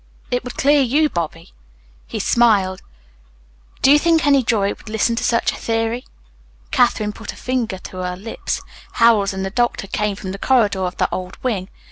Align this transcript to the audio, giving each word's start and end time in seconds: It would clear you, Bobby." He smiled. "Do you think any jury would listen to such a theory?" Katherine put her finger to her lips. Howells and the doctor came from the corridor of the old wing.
It 0.31 0.43
would 0.43 0.57
clear 0.57 0.81
you, 0.81 1.09
Bobby." 1.09 1.53
He 2.07 2.17
smiled. 2.17 2.81
"Do 3.83 3.91
you 3.91 3.99
think 3.99 4.25
any 4.25 4.41
jury 4.43 4.73
would 4.73 4.89
listen 4.89 5.15
to 5.17 5.23
such 5.23 5.51
a 5.51 5.55
theory?" 5.55 6.05
Katherine 6.71 7.13
put 7.13 7.29
her 7.29 7.37
finger 7.37 7.77
to 7.77 7.97
her 7.97 8.15
lips. 8.17 8.63
Howells 8.93 9.31
and 9.31 9.45
the 9.45 9.51
doctor 9.51 9.85
came 9.85 10.15
from 10.15 10.31
the 10.31 10.39
corridor 10.39 10.85
of 10.87 10.97
the 10.97 11.07
old 11.11 11.37
wing. 11.43 11.69